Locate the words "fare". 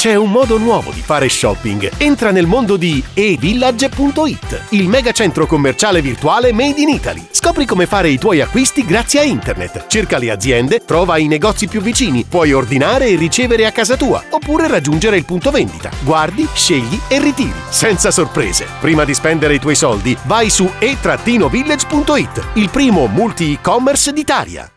1.02-1.28, 7.84-8.08